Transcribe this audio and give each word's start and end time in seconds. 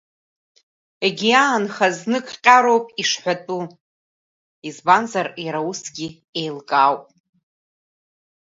Егьи 1.05 1.29
иаанхаз 1.33 1.95
зныкҟьара 1.99 2.69
ауп 2.73 2.85
ишҳәатәу, 3.01 3.63
избанзар 4.67 5.27
иара 5.45 5.61
усгьы 5.69 6.07
еилкаауп. 6.39 7.03